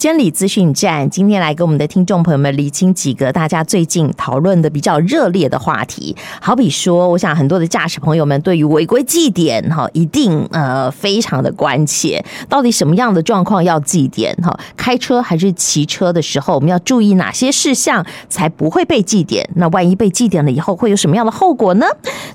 [0.00, 14.58] 监理资讯站今天来给我们的听众朋友们理清几个大家最近讨论的比较热烈的话题，好比说，我想很多的驾驶朋友们对于违规记点哈，一定呃非常的关切，到底什么样的状况要记点哈？
[14.74, 19.46] 开车还是骑车的时候，我们要注意哪些事项才不会被记点？
[19.56, 21.84] 那万一被记点了以后，会有什么样的后果呢？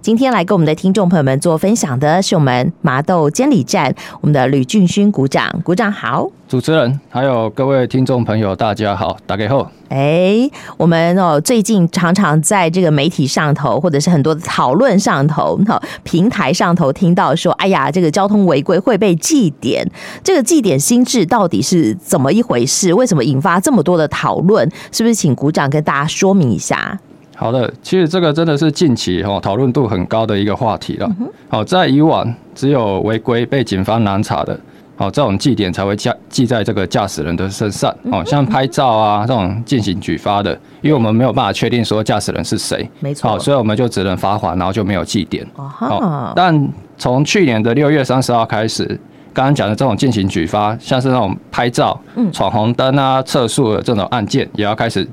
[0.03, 3.91] 今天来给我们的听众朋友们做分享的是我们麻豆监理站
[4.21, 6.29] 我们的吕俊勋股长，股长好。
[6.47, 9.67] 主持人还有各位听众朋友，大家好，打给后。
[9.89, 19.83] 哎，我们哦最近常常在这个媒体上头，或者是很多的讨论上头，哈平台上头听到说，哎呀，这个交通违规会被记点，
[20.23, 22.93] 这个记点心智到底是怎么一回事？
[22.93, 24.69] 为什么引发这么多的讨论？
[24.91, 26.99] 是不是请鼓掌跟大家说明一下？
[27.35, 31.09] 好的，其实这个真的是近期哈讨论度很高的一个话题了。
[31.49, 34.57] 好，在以往只有违规被警方拦查的。
[34.97, 37.93] 好，这种记点才会记记在这个驾驶人的身上。
[38.11, 43.29] 哦，像拍照啊这种进行举发的，因为我们没有办法确定说驾驶人是谁，没错。
[43.29, 45.45] 好，所以我们就只能罚款，然后就没有记点。
[45.55, 48.85] 哦，但从去年的六月三十号开始，
[49.33, 51.99] 刚刚讲的这种进行举发，像是那种拍照、
[52.31, 55.05] 闯红灯啊、测速的这种案件，也要开始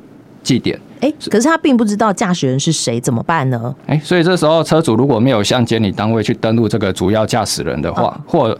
[0.45, 0.79] 记点。
[1.01, 3.75] 哎，可是他并不知道驾驶人是谁，怎么办呢？
[3.89, 8.57] 哎，所以这时候车主如果没有向监理单位去登录这个主要驾驶人的话，或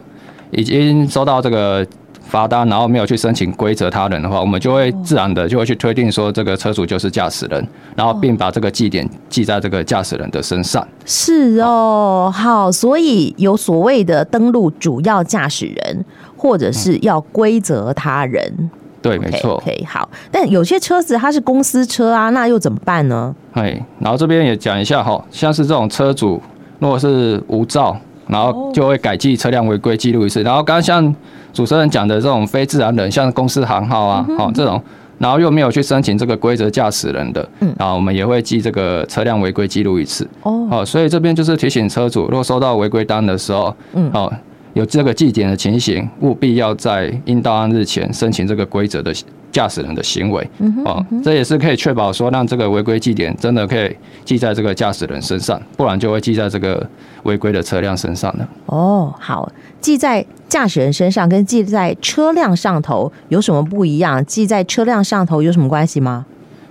[0.53, 1.85] 已经收到这个
[2.21, 10.87] 罚单，然后没有去申请归责他人的话，我们就会自然的就会去推定说这个车主就是驾驶人，然后并把这个记点记在这个驾驶人的身上。
[11.05, 16.05] 是哦，好，所以有所谓的登录主要驾驶人，
[16.37, 18.43] 或者是要归责他人。
[18.59, 18.71] 嗯、
[19.03, 19.55] 对，没错。
[19.55, 23.35] OK，好，但有些车子它是公司车啊，那又怎么办呢？
[23.53, 26.41] 哎，然后这边也讲一下哈，像是这种车主
[26.79, 27.97] 如果是无照。
[28.29, 30.43] 然后就会改记车辆违规记录一次。
[30.43, 31.15] 然后刚刚像
[31.53, 34.81] 主持人讲的这种非自然人，像公司行号啊，哦这种，
[35.19, 37.47] 然后又没有去申请这个规则驾驶人的，
[37.79, 40.29] 然后我们也会记这个车辆违规记录一次。
[40.43, 44.33] 哦，所以这边就是提醒车主，如果收到违规单的时候，嗯哦，
[44.75, 49.13] 有这个记点的情形，务必要在应到案日前申请这个规则的。
[49.53, 50.49] 驾驶人的行为，
[50.83, 53.95] 哦，这也是可以确保说，让这个违规记点真的可以
[54.25, 56.89] 记在这个驾驶人身上，不然就会记在这个
[57.25, 58.49] 违规的车辆身上了。
[58.65, 59.47] 哦，好，
[59.79, 64.25] 记在驾驶人身上跟记在车辆上头有什么不一样？
[64.25, 66.25] 记在车辆上头有什么关系吗？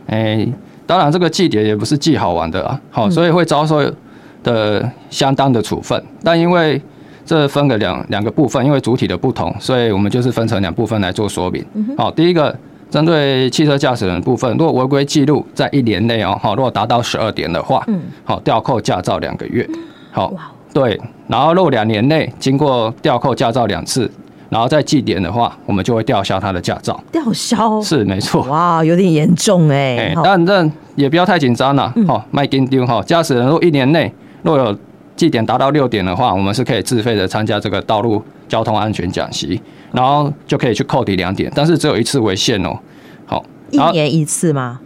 [0.07, 0.47] 哎，
[0.87, 3.79] 当然这个记点也不是记好玩的啊，好，所以会遭受
[4.43, 6.03] 的相当的处分。
[6.23, 6.81] 但因为
[7.31, 11.65] 这分个两两个部分，因为主体的不同，所以我们就是分成两部分来做说明。
[11.97, 12.53] 好，第一个。
[12.91, 19.65] 针对汽车驾驶人的部分，如果违规记录在一年内哦，好，如果达到十二点的话，嗯，好，吊扣驾照两个月，
[20.11, 20.33] 好，
[20.73, 20.99] 对，
[21.29, 24.11] 然后如果两年内经过吊扣驾照两次，
[24.49, 27.01] 然后再记点的话，我们就会吊销他的驾照。
[27.09, 28.43] 吊销是没错。
[28.49, 30.13] 哇，有点严重哎。
[30.21, 33.01] 但这也不要太紧张了，好，卖紧丢哈。
[33.03, 34.13] 驾驶人如果一年内
[34.43, 34.77] 若有
[35.21, 39.61] 记点达到六点的话，我们是可以自费的参加这个道路交通安全讲习。
[39.91, 42.75] 然后就可以去扣抵两点，但是只有一次为限哦。
[43.27, 44.79] 好，一年一次吗？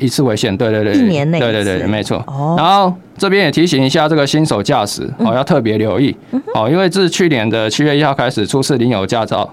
[0.00, 2.16] 一次为限，对对对，一年内，对对对，没错。
[2.26, 6.16] 哦然后这边也提醒一下这个新手驾驶哦，要特别留意
[6.54, 9.48] 哦，因为自去年的七月一号开始，出示领有驾照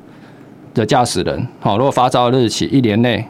[0.73, 3.23] 的驾驶人，好，如果发照日起一年内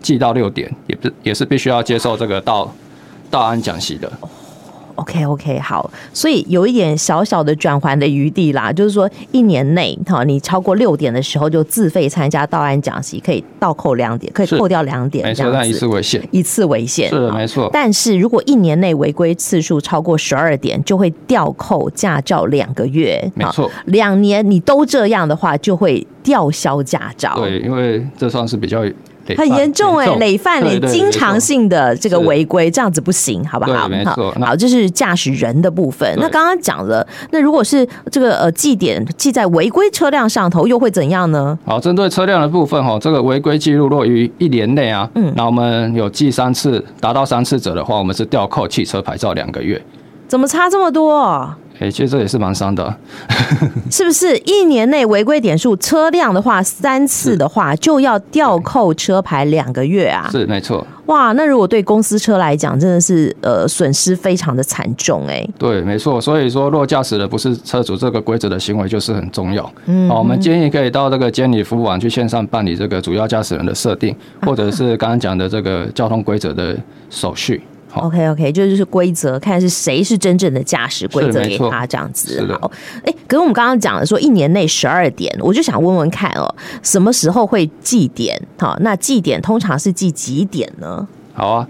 [0.00, 2.72] 记到六点，也不也是必须要接受这个道
[3.30, 4.12] 道安讲习的。
[4.96, 15.24] OK OK 好，所以有一点小小的转圜的余地啦，就是说一年内哈，你超过六点的时候就自费参加道安讲习，可以倒扣两点，可以扣掉两点。
[15.24, 17.70] 没错，但一次为限，一次为限，是的，没错。
[17.72, 23.30] 但是如果一年内违规次数超过十二点，就会吊扣驾照两个月。
[23.34, 27.34] 没错，两年你都这样的话，就会吊销驾照。
[27.36, 28.84] 对，因为这算是比较。
[29.34, 33.88] 很严重哎，累犯你经常性的这个违规，这样子不行，好不好？
[33.88, 36.12] 没错，好，这是驾驶人的部分。
[36.18, 41.58] 那刚刚讲了，那如果是这个呃记点记在违规车辆上头，又会怎样呢？
[41.64, 49.80] 好，针对车辆的部分哈，这个违规记录落于一年内啊，嗯，那我们有记三次，达到三次者的话，我们是吊扣汽车牌照两个月。
[50.28, 51.54] 怎么差这么多？
[51.78, 52.96] 哎，其实这也是蛮伤的，
[53.90, 54.36] 是不是？
[54.38, 60.28] 一年内违规点数车辆的话，三次的话就要吊扣车牌两个月啊？
[60.32, 60.86] 是没错。
[61.06, 65.46] 哇，那如果对公司车来讲，真的是呃损失非常的惨重哎。
[65.56, 66.20] 对，没错。
[66.20, 69.70] 所以说，若驾驶的不是车主，这个规则的行为就是很重要。
[69.84, 76.76] 嗯，好，我们建议可以到这个监理服务网去线上办理这个主要驾驶人的设定，或者是刚刚讲的这个交通规则的
[77.08, 77.62] 手续。
[78.00, 82.46] OK OK，就是规则，看是谁是真正的驾驶规则给他这样子。
[82.60, 82.70] 好，
[83.04, 88.40] 哎，可是我们刚刚讲了说一年内十二点，我就想问问看哦，什么时候会记点？
[88.58, 91.06] 好，那记点通常是记几点呢？
[91.32, 91.68] 好啊。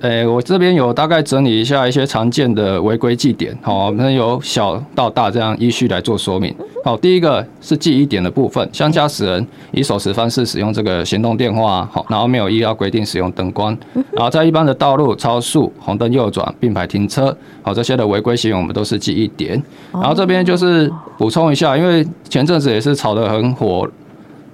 [0.00, 6.54] 诶、欸，我这边有大概整理一下一些常见的违规记点，好，我们由小到大这样依序来做说明。
[6.84, 13.76] 好，第一个是记忆点的部分，像驾驶人以手持方式使用这个行动电话，好，然后没有依照规定使用灯光，
[14.12, 19.62] 然后在一般的道路超速、红灯右转、并排停车，好，这些的违规行为我们都是记忆点。
[19.92, 23.88] 然后这边就是补充一下，因为前阵子也是炒得很火。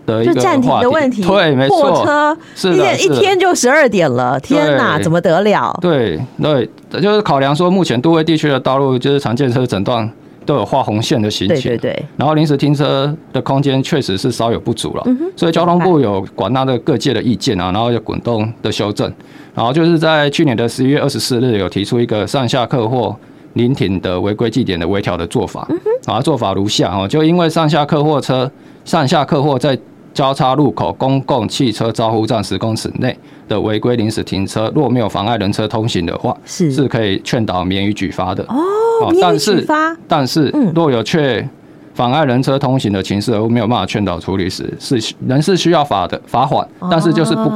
[0.06, 2.37] 就暂停的问题，对，没错，货车
[2.69, 5.79] 一天一天就十二点了，天哪，怎么得了？
[5.81, 6.69] 对对，
[7.00, 10.11] 就是考量说，目前都会地区的道路就是常见车诊断
[10.44, 15.06] 都有画红线的行情，对对对，然后临时停车的空间确实是稍有不足了，
[15.37, 19.12] 所以交通部有广纳的各界的意见啊，然后有滚动的修正，
[19.55, 23.14] 然后就是在去年的十一月二十四日有提出一个上下客货
[23.52, 25.69] 临停的违规记点的微调的做法，
[26.06, 28.50] 然后做法如下哦，就因为上下客货车
[28.85, 29.79] 上下客货在
[30.12, 33.17] 交叉路口公共汽车招呼站十公尺内
[33.49, 39.15] 的违规临时停车，若没有妨碍人车通行的话，是是可以劝导免予举发的哦。
[39.21, 39.67] 但是
[40.07, 41.49] 但是，若有却
[41.95, 47.51] 妨碍人车通行的情事而没有办法劝导处理时，是人是需要罚的罚款，但是就是不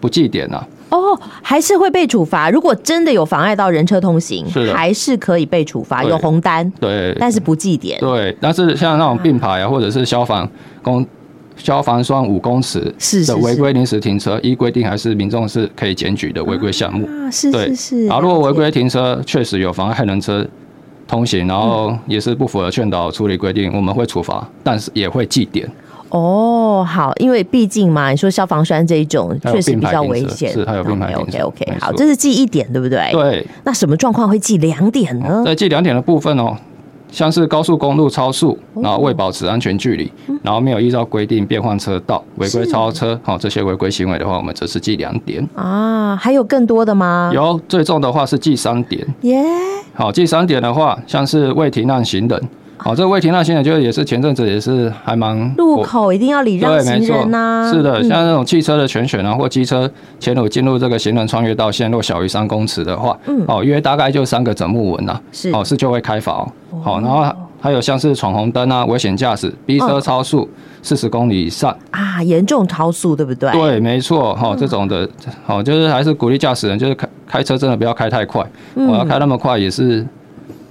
[0.00, 0.66] 不记点啊。
[0.90, 2.50] 哦，还是会被处罚。
[2.50, 6.68] 如果真的有妨碍到人车通行，还是可以被处罚，有红单。
[6.80, 8.00] 对，但是不记点。
[8.00, 10.48] 对，但是像那种并排啊，或者是消防
[10.82, 11.06] 公。
[11.58, 12.80] 消防栓五公尺
[13.26, 17.06] 的违规临时停车，依规定还是民众是可以检举的违规项目。
[17.06, 18.06] 啊，是是是。
[18.06, 20.46] 然后如果违规停车确实有妨碍人车
[21.06, 25.68] 通行，然后也是不符合劝导处理规定，我们会处罚，但是也会记点。
[26.10, 31.12] 哦，好，因为毕竟嘛，你说消防栓这一种确实比较危险，是，还有并排。
[31.12, 33.10] OK OK，好，这是记一点，对不对？
[33.12, 33.46] 对。
[33.64, 35.42] 那什么状况会记两点呢？
[35.44, 36.56] 在记两点的部分哦。
[37.10, 40.10] 像是高速公路超速，然后未保持安全距离，
[40.42, 46.14] 然后没有依照规定变换车道，违规超车，好，这些违规行为的话，我们则是记两点啊。
[46.16, 47.30] 还有更多的吗？
[47.34, 49.06] 有，最重的话是记三点。
[49.22, 49.42] 耶，
[49.94, 52.48] 好，记三点的话，像是未停让行人。
[52.84, 57.70] 哦，这个未停让行人就是也是前阵子也是还蛮路口一定要礼让行人呐。
[57.72, 59.90] 是的，像那种汽车的全选啊，或机车
[60.20, 66.52] 前路进入这个行人穿越道线若小于三公尺的话，嗯，哦，约大概就三个整木纹呐，是哦，是就会开罚哦。
[66.82, 67.24] 好，然后
[67.60, 70.48] 还有像是闯红灯啊、危险驾驶、逼车超速
[70.80, 73.50] 四十公里以上啊，严重超速对不对？
[73.50, 75.08] 对，没错，哈，这种的，
[75.44, 80.06] 好，就是还是鼓励驾驶人就是开开车真的不要开太快，我要开那么快也是。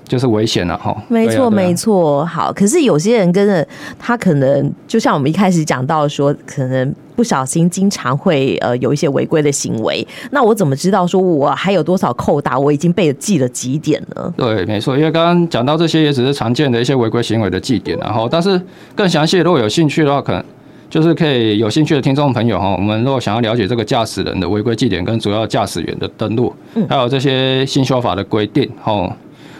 [0.07, 2.25] 就是危险了哈，没错没错。
[2.25, 3.67] 好，可是有些人跟着
[3.99, 10.05] 他，可能就像我们一开始讲到说，可能不小心经常会呃有一些违规的行为。
[10.31, 14.33] 那我怎么知道说我还有多少扣打，我已经被记了几点呢？
[14.37, 18.61] 对，没错，因为刚刚讲到这些也只是常见的一些违规行为的记点，然后但是
[18.95, 20.43] 更详细，如果有兴趣的话，可能
[20.89, 26.53] 就是可以有兴趣的听众朋友哈，我们如果想要了解这个驾驶人的违规记点跟主要驾驶员的登录，
[26.87, 29.11] 还有这些新修法的规定，哈。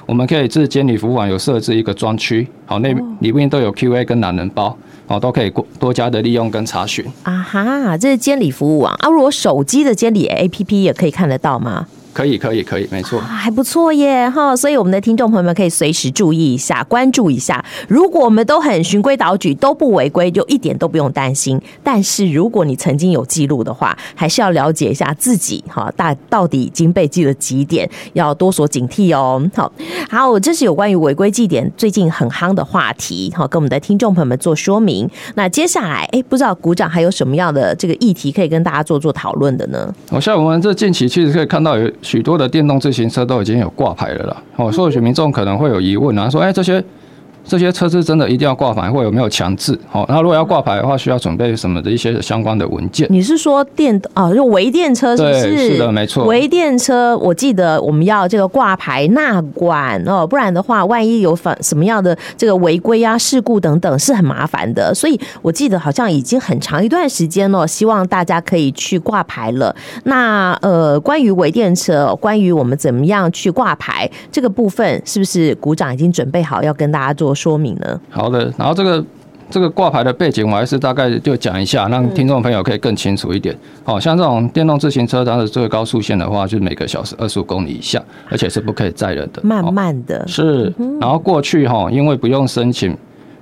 [0.08, 4.76] 我们可以自监理服务网有设置一个专区，好，那里面都有 Q&A 跟懒人包，
[5.08, 7.06] 哦，都可以多加的利用跟查询。
[7.24, 11.86] 啊哈，这是监理服务网啊，如果手机的监理 APP 也可以看得到吗？
[12.18, 14.56] 可以，可以，可以，没错，还不错耶哈！
[14.56, 17.64] 所以我们的听众朋友们可以随时注意一下，关注一下。
[17.88, 21.62] 如果我们都很循规蹈矩，都不违规，就一点都不用担心。
[21.84, 29.40] 但是如果你曾经有记录的话，还是要了解一下自己哈，大到底已经被记了几点，要多所警惕哦。
[29.54, 29.72] 好，
[30.10, 35.08] 好，这是有关于违规记点最近很夯的话题，哈，跟我们的听众朋友们做说明。
[35.36, 39.94] 那接下来，哎，不知道股长还有什么样的这个议题可以跟大家做做讨论的呢？
[40.10, 41.88] 好，像我们这近期其实可以看到有。
[42.08, 46.82] 许多的电动自行车都已经有挂牌了啦，哦，所以民众可能会有疑问啊，说，哎，这些。
[47.48, 49.78] 这些车子真的一定要挂牌，或有没有强制？
[49.90, 53.08] 好，那如果要挂牌的话，需要准备什么的一些相关的文件？
[53.10, 55.44] 你是说电啊，就微电车是不是？
[55.44, 56.26] 对，是的，没错。
[56.26, 64.94] 微电车，我记得我们要这个挂牌纳管哦，不然的话，万一有反什么样的这个违规啊、事故等等，是很麻烦的。
[64.94, 69.74] 所以我记得好像已经很长一段时间了，希望大家可以去挂牌了。
[70.04, 77.37] 那呃，关于微电车，关于我们怎么样去挂牌这个部分，是不是股长已经准备好要跟大家做？
[77.38, 78.02] 说明呢？
[78.10, 79.06] 好的，然后这个
[79.50, 83.56] 这个挂牌的背景，我还是大概就讲一下，让听众朋友可以更清楚一点。
[83.84, 90.28] 好像这种电动自行车，它的最高速限的话，就是每个小时二十五公里以下，而且是不可以载人的，慢慢的。
[90.28, 92.98] 是，然后过去哈，因为不用申请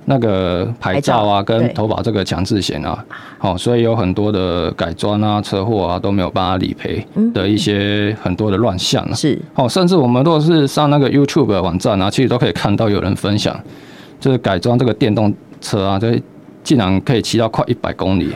[0.08, 3.04] 那个牌照啊，跟投保这个强制险啊，
[3.38, 9.14] 好，所以有很多的改装啊、车祸啊都没有办法理赔的一些很多的乱象啊。
[9.14, 13.58] 是，哦，甚至我们如果是上那个 YouTube 的网站啊，其实都可以看到有人分享，
[14.20, 16.20] 就是改装这个电动车啊，这
[16.62, 18.30] 竟然可以骑到快一百公里。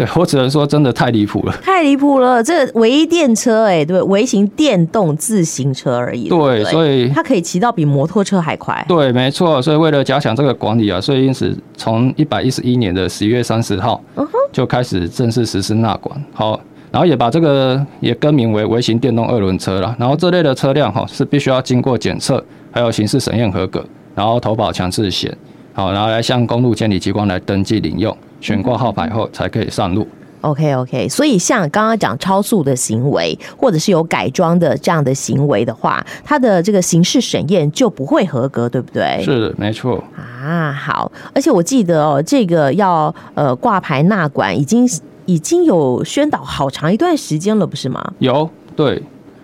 [0.00, 2.42] 对，我只能说真的太离谱了，太离谱了。
[2.42, 6.26] 这个微电车，哎，对，微型电动自行车而已。
[6.26, 8.82] 对，所以它可以骑到比摩托车还快。
[8.88, 9.60] 对，没错。
[9.60, 14.02] 所以为了加强这个管理啊，所以因此从一百一十一年的十一月三十号
[14.50, 16.18] 就开始正式实施纳管。
[16.32, 16.58] 好，
[16.90, 19.94] 然后也把这个也更名为微型电动二轮车了。
[19.98, 25.36] 然后这类的车辆哈是必须要经过检测，还有刑事审验合格，然后投保强制险，
[25.74, 28.16] 好，然后来向公路监理机关来登记领用。
[28.40, 30.06] 选挂号牌后才可以上路。
[30.42, 39.22] OK OK，所以像刚刚讲超速的行为，或者是有改装的这样的行为的话，它的这个刑事审验就不会合格，对不对？
[39.22, 40.02] 是的，没错。
[40.16, 44.88] 啊，好，而且我记得哦，这个要呃挂牌纳管，已经
[45.26, 48.02] 已经有宣导好长一段时间了，不是吗？
[48.20, 49.02] 有，对。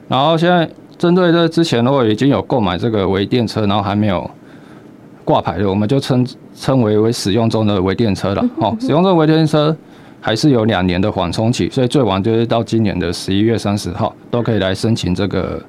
[0.08, 4.30] 然后现在针对这之前，如果已经有购买这个微电车，然后还没有
[5.26, 6.26] 挂牌的，我们就称。
[6.58, 9.76] 称为为使用中的微电车了，哦，使用中的微电车
[10.20, 15.62] 还是有两年的缓冲期，所以最晚就是到今年的十一月三十号都可以来申请这个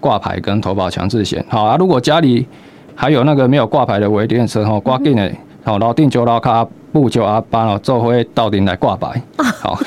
[0.00, 1.42] 挂牌跟投保强制险。
[1.48, 2.46] 好啊，如果家里
[2.94, 9.22] 还有那个没有挂牌的微电车，哈，挂进来，好，老定就老卡不就阿班了，就会到顶来挂牌。
[9.38, 9.78] 好。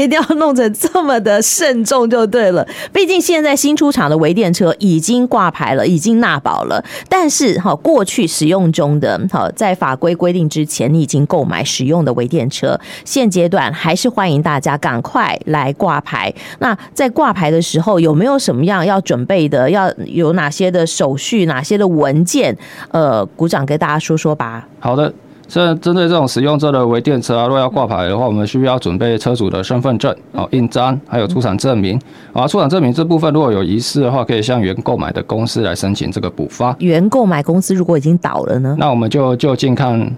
[0.00, 2.66] 一定要弄成这么的慎重就对了。
[2.92, 6.82] 毕竟现在新出厂的微电车已经挂牌了，已经纳保了。
[7.08, 16.32] 但是哈，过去使用中的哈，在法规规定之前，你已经购买使用的微电车，现阶段还是欢迎大家赶快来挂牌。
[16.58, 19.70] 那在挂牌的时候，有没有什么样要准备的？
[19.70, 21.46] 要有哪些的手续？
[21.46, 22.56] 哪些的文件？
[22.90, 24.66] 呃，鼓掌给大家说说吧。
[24.78, 25.12] 好的。
[25.50, 32.00] 这针对这种使用者的微电车啊，若要挂牌的话，我们需要准备车主的身份证、哦印章，还有出厂证明。
[32.32, 36.76] 啊，出厂证明这部分如果有遗失的话，可以向原购买的公司来申请这个补发。
[36.78, 38.76] 原购买公司如果已经倒了呢？
[38.78, 40.08] 那我们就就近看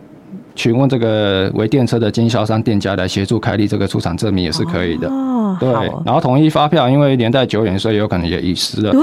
[0.54, 5.08] 询问这个微电车的经销商店家来协助开立这个出厂证明也是可以的。
[5.08, 5.72] 哦，对。
[6.04, 8.92] 然后统一发票，因为年代久远，所以有可能也遗失了。
[8.92, 9.00] 对，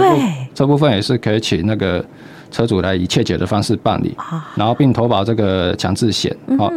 [0.54, 2.06] 这部分也是可以请那个。
[2.52, 4.16] 车主来以切结的方式办理，
[4.56, 6.72] 然后并投保这个强制险，好，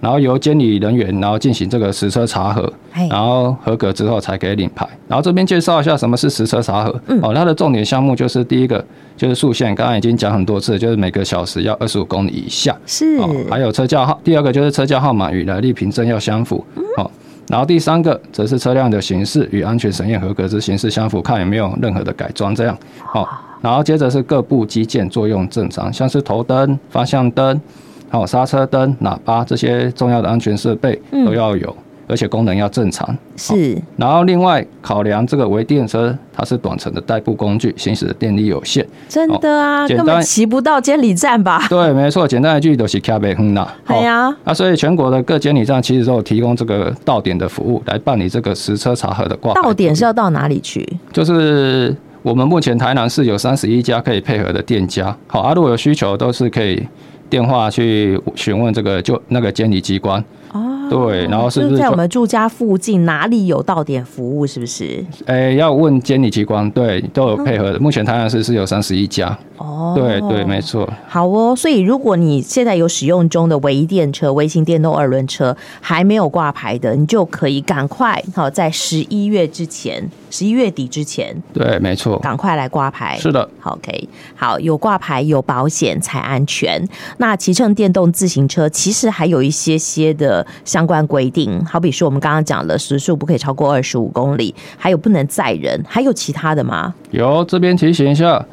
[0.00, 2.72] 然后由监理人员然后进行这个实车查核，
[3.10, 4.88] 然后合格之后才可以领牌。
[5.06, 8.84] 然后这边介绍一下什么是实车查核，哦，它的重点项目就是第一个
[9.16, 13.20] 就是速限，刚刚已经讲很多次，就是每个小时要二十五公里以下，是，
[13.50, 16.64] 还有车架号，第二个就是车架号码与来历凭证要相符，
[16.96, 17.10] 好，
[17.48, 23.28] 然后第三个则是车辆的形式与安全审验合格之形式相符，看有没有任何的改装，这样，好。
[23.60, 27.60] 然后接着是各部机件作用正常，像是头灯、方向灯、
[28.08, 33.16] 还有刹车灯、喇叭这些重要的安全设备都要有，嗯、而且功能要正常。
[33.36, 33.76] 是。
[33.96, 38.86] 然后另外考量这个微电车，它是短程的代步工具，行驶的电力有限。
[39.08, 41.66] 真的啊，根本骑不到监理站吧？
[41.68, 43.68] 对，没错，简单一句都是卡北哼呐。
[43.86, 44.34] 对 呀。
[44.44, 49.60] 啊，所以全国的各监理站其实都有提供这个到点的服务，来办理这个实车查核的挂牌。
[49.60, 50.88] 到点是要到哪里去？
[51.12, 51.94] 就是。
[52.22, 56.86] 我们目前台南市有三十一家可以配合的店家，好，啊，如果有需求，都是可以
[57.30, 60.22] 电话去询问这个就那个监理机关。
[60.52, 64.46] 哦，对，然后是不是在我们住家附近哪里有到点服务？
[64.46, 65.04] 是不是？
[65.26, 67.78] 哎，要问监理机关，对，都有配合的。
[67.78, 69.38] 目前台南市是有三十一家。
[69.58, 70.88] 哦，对对，没错。
[71.06, 80.02] 好哦，所以如果你现在有使用中的微电车、微型电动二轮车还没有挂牌的，你就可以赶快好在十一月之前。
[80.30, 83.16] 十一月底之前，对，没错，赶快来挂牌。
[83.18, 86.86] 是的，OK，好，有挂牌有保险才安全。
[87.18, 96.94] 那骑乘电动自行车其实还有一些些的相关规定，好比说我们刚刚讲了时速不可以超过二十五公里，还有不能载人，还有其他的吗？
[97.10, 98.44] 有，这边提醒一下，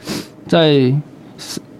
[0.48, 0.94] 在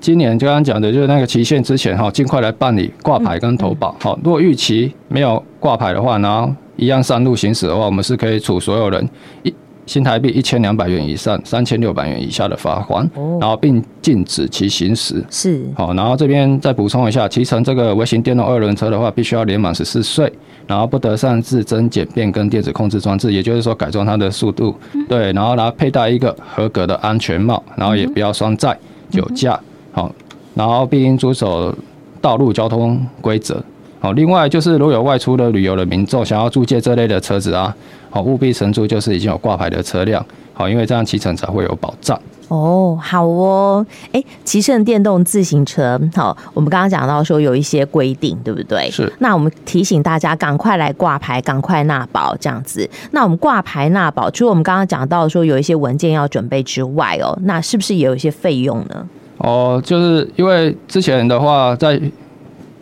[0.02, 3.96] 今年刚刚讲的就是那个期限之前哈，尽快来办理挂牌跟投保。
[4.00, 9.10] 好、嗯，嗯、如果逾期没有挂牌的话，然后一样上路行驶的话，我们是可以处所有人
[9.44, 9.52] 一
[9.86, 15.24] 新台币一千两百元以上三千六百元以下的罚款，然后并禁止其行驶。
[15.30, 20.32] 是好，然后这边再补充一下，骑乘这个微型电动二轮车的话，必须要年满十四岁，
[20.66, 24.76] 然后不得擅自增减变更电子控制装置，也就是说改装它的速度。
[25.08, 28.78] 对，然后然后佩戴一个合格的安全帽，然后也不要双载
[29.12, 29.60] 酒驾。
[29.92, 30.12] 好，
[30.56, 31.74] 然后并应遵守
[32.20, 33.64] 道路交通规则。
[34.06, 37.76] 好，另外就是如果有外出的旅游的民众想要租借这类的车子啊，
[38.12, 42.16] 好，务必承租就是已经有挂牌的车辆，好，因为这样骑乘才会有保障。
[42.50, 48.88] 哦，好哦，哎，骑乘电动自行车，好，我们刚刚讲到说有一些规定，对不对？
[48.92, 49.12] 是。
[49.18, 52.88] 那我们提醒大家赶快来挂牌，赶快纳保这样子。
[53.10, 59.10] 那我们挂牌纳保，除了我们刚刚讲到说有一些文件要准备之外哦，那是不是也有一些费用呢？
[59.40, 62.00] 哦，就是因为之前的话在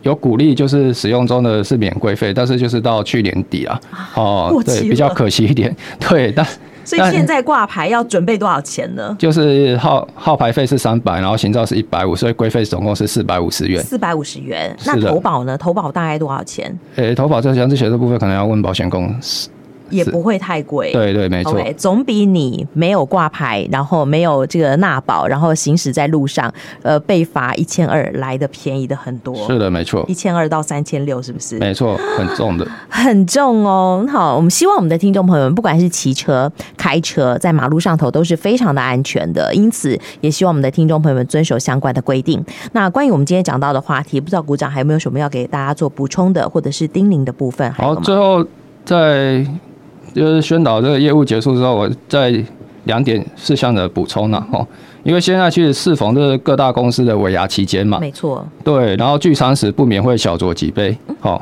[0.04, 3.80] 有鼓励，就是使用中的是免规费，但是就是到去年底啊，
[4.14, 6.46] 哦，对，比较可惜一点， 对，但。
[6.84, 9.16] 所以现在挂牌要准备多少钱呢？
[9.18, 13.82] 就是号号牌费是三百，然后行照是一百五，所以规费总共是四百五十元。
[13.82, 15.56] 四百五十元，那投保呢？
[15.56, 16.78] 投保大概多少钱？
[16.96, 19.48] 诶、欸，投保这强制险的部分可能要问保险公司。
[19.94, 29.34] 也不会太贵，对对，没错，okay, 总比你没有挂牌，然后没有这个纳保，然后行驶在路上，呃，被罚一千二来的便宜的很多。
[29.46, 31.58] 是的，没错，一千二到三千六，是不是？
[31.58, 34.04] 没错，很重的， 很重哦。
[34.10, 39.54] 好，我们希望我们的听众朋友们，不管是骑车、开车，在马路上头都是非常的安全的。
[39.54, 42.44] 因此，也希望我们的听众朋友们遵守相关的规定。
[42.72, 47.70] 那关于我们今天讲到的话题，不知道鼓掌还有没有什么要给大家做补充的，或者是叮咛的部分？
[47.72, 48.44] 好，最后
[48.84, 49.46] 在。
[50.14, 52.32] 就是宣导这个业务结束之后，我再
[52.84, 54.66] 两点事项的补充了哦。
[55.02, 58.46] 因为现在其实适逢这是各大公司的尾牙期间嘛，没错。
[58.62, 61.40] 对，然后聚餐时不免会小酌几杯，哦。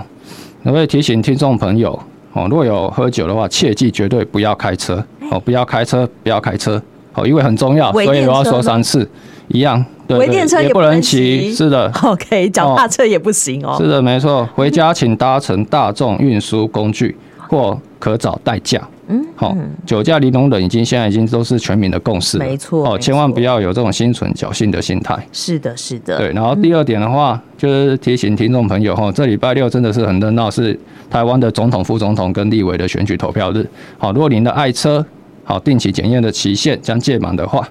[0.65, 1.93] 我会提醒听众朋友
[2.33, 6.81] 哦，如果有喝酒的话，切记绝对不要开车哦，不要开车，不要开车
[7.15, 9.09] 哦，因为很重要，所以我要说三次
[9.49, 9.85] 一样。
[10.07, 11.91] 对，电车也不能骑，是的。
[12.03, 13.77] OK，脚踏车也不行哦。
[13.77, 14.49] 是的，没错。
[14.55, 17.17] 回家请搭乘大众运输工具
[17.53, 17.81] 或。
[18.03, 19.57] 可找代驾，嗯，好，
[19.87, 25.17] 酒驾零容忍已经现在已经都是全民的共识，没错，哦，千万不要有这种心存侥幸的心态。
[25.31, 26.33] 是的，是的，对。
[26.33, 30.77] 然后第二点的话，就是提醒听众朋友哈，这礼拜六真的是很热闹，是
[31.09, 33.65] 台湾的总统、副总统跟立委的选举投票日。
[33.99, 35.07] 好，如果您的爱车
[35.45, 37.65] 好定期检验的期限将届满的话，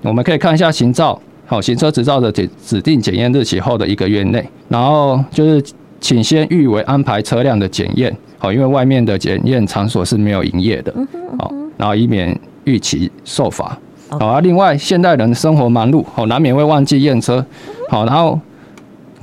[0.00, 5.62] 我们可以看一下行照，好，行车执照的指指定检验日期后的一个月内，然后就是
[6.04, 8.14] 请先预为安排车辆的检验。
[8.36, 10.94] 好，因为外面的检验场所是没有营业的，
[11.38, 13.74] 好，然后以免逾期受罚。
[14.10, 17.42] 好啊，另外现代人生活忙碌，好，难免会忘记验车，
[17.88, 18.38] 好，然后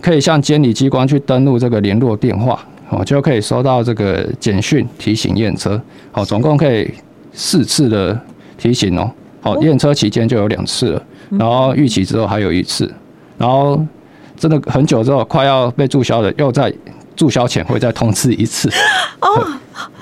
[0.01, 5.79] 可以向监理机关去登录这个联络电话，好，就可以收到这个简讯提醒验车。
[6.11, 6.91] 好，总共可以
[7.31, 8.19] 四次的
[8.57, 9.07] 提醒哦。
[9.39, 12.91] 好，验车期间就有两次了，然后逾期之后还有一次，
[13.37, 13.79] 然后
[14.41, 16.73] 真的很久之后快要被注销了又在。
[17.21, 18.67] 注销前会再通知一次
[19.21, 19.47] 哦，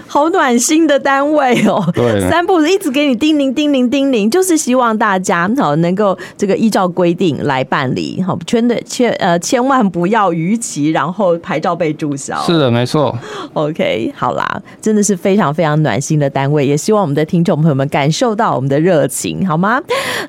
[0.09, 1.81] 好暖心的单位哦。
[1.93, 12.35] 对，三步一直给你叮咛叮咛叮咛，就是希望大家好能够这个依照规定来办理，好，圈的千呃千万不要逾期，然后牌照被注销。
[12.41, 13.15] 是的，没错。
[13.53, 19.79] OK，好啦，真的是非常非常暖心的单位，也希望我们的听众朋友们感受到我们的热情，好吗？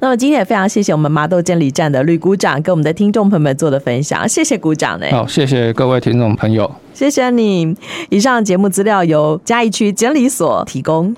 [0.00, 5.06] 那么今天也非常谢谢我们麻豆监理站的吕股长跟我们的听众朋友们做的分享，谢谢股长呢。
[5.10, 6.70] 好，谢谢各位听众朋友。
[7.00, 7.74] 谢谢你。
[8.10, 11.08] 以上节目资料由嘉义区监理所提供。